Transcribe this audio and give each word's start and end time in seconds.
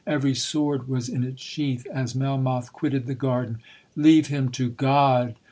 Every 0.07 0.33
sword 0.33 0.87
was 0.87 1.09
in 1.09 1.23
its 1.23 1.43
sheath 1.43 1.85
as 1.93 2.15
Melmoth 2.15 2.73
quitted 2.73 3.05
the 3.05 3.13
garden. 3.13 3.59
'Leave 3.95 4.29
him 4.29 4.49
to 4.53 4.71
God!' 4.71 5.35